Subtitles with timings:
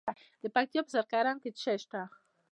[0.41, 2.01] د پکتیا په سید کرم کې څه شی شته؟